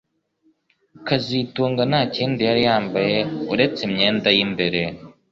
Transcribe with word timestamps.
kazitunga 1.07 1.81
nta 1.89 2.01
kindi 2.15 2.41
yari 2.49 2.61
yambaye 2.69 3.17
uretse 3.53 3.79
imyenda 3.87 4.27
yimbere 4.37 4.81